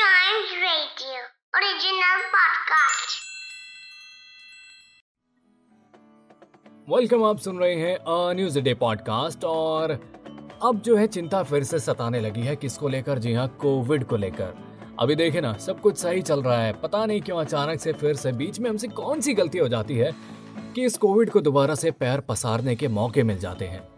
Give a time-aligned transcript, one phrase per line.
[0.00, 1.16] Giant Radio,
[1.54, 3.16] original podcast.
[6.88, 7.98] Welcome आप सुन रहे हैं
[8.34, 9.90] न्यूज़ डे पॉडकास्ट और
[10.62, 13.18] अब जो है चिंता फिर से सताने लगी है किसको लेकर?
[13.18, 14.54] जी हाँ कोविड को लेकर।
[15.00, 18.16] अभी देखे ना, सब कुछ सही चल रहा है। पता नहीं क्यों अचानक से फिर
[18.16, 20.14] से बीच में हमसे कौन सी गलती हो जाती है
[20.74, 23.88] कि इस कोविड को दोबारा से पैर पसारने के मौके मिल जाते हैं।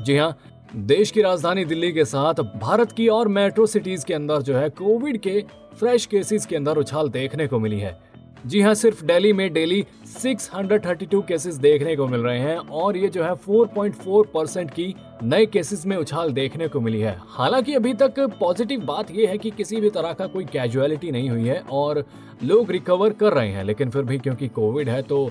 [0.00, 0.38] जी हाँ
[0.74, 4.68] देश की राजधानी दिल्ली के साथ भारत की और मेट्रो सिटीज़ के अंदर जो है
[4.70, 7.98] कोविड के फ्रेश केसेस के अंदर उछाल देखने को मिली है।
[8.46, 9.84] जी हाँ सिर्फ़ दिल्ली में डेली
[10.16, 15.46] 632 केसेस देखने को मिल रहे हैं और ये जो है 4.4 परसेंट की नए
[15.46, 19.50] केसेस में उछाल देखने को मिली है। हालाँकि अभी तक पॉजिटिव बात यह है कि
[19.50, 22.04] किसी भी तरह का कोई कैजुअलिटी नहीं हुई है और
[22.44, 25.30] लोग रिकवर कर रहे हैं, लेकिन फिर भी क्योंकि कोविड है तो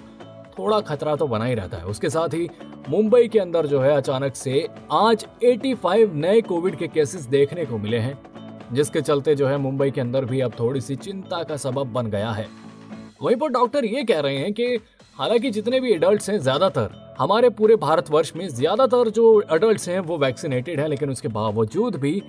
[0.60, 2.50] थोड़ा खतरा तो बना ही रहता है। उसके साथ ही
[2.90, 7.78] मुंबई के अंदर जो है अचानक से आज 85 नए कोविड के केसेस देखने को
[7.78, 8.18] मिले हैं,
[8.74, 12.08] जिसके चलते जो है मुंबई के अंदर भी अब थोड़ी सी चिंता का सबब बन
[12.08, 12.48] गया है।
[13.22, 14.80] वहीं पर डॉक्टर ये कह रहे हैं कि
[15.18, 20.18] हालाँकि जितने भी एडल्ट हैं, ज़्यादातर, हमारे पूरे भारतवर्ष में ज़्यादातर जो एडल्ट हैं, वो
[20.18, 22.22] वैक्सीनेटेड हैं, लेकिन उसके बावजूद भी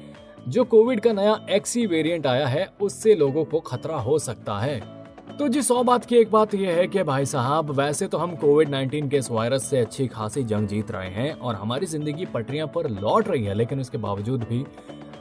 [0.48, 4.80] जो कोविड का नया एक्सी वेरिएंट आया है, उससे लोगों को खतरा हो सकता है।
[5.28, 8.34] तो जी, सौ बात की एक बात यह है कि भाई साहब, वैसे तो हम
[8.36, 12.26] कोविड 19 के इस वायरस से अच्छी खासी जंग जीत रहे हैं और हमारी ज़िंदगी
[12.26, 14.64] पटरियाँ पर लौट रही है, लेकिन उसके बावजूद भी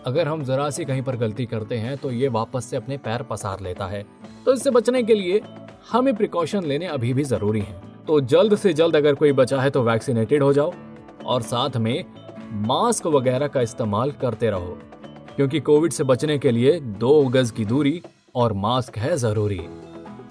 [0.05, 3.23] अगर हम जरा सी कहीं पर गलती करते हैं तो ये वापस से अपने पैर
[3.23, 4.05] पसार लेता है।
[4.45, 5.41] तो इससे बचने के लिए
[5.91, 9.69] हमें प्रिकॉशन लेने अभी भी ज़रूरी है। तो जल्द से जल्द अगर कोई बचा है
[9.69, 10.73] तो वैक्सीनेटेड हो जाओ
[11.25, 12.05] और साथ में
[12.67, 14.77] मास्क वगैरह का इस्तेमाल करते रहो,
[15.35, 18.01] क्योंकि कोविड से बचने के लिए दो गज की दूरी
[18.35, 19.61] और मास्क है ज़रूरी।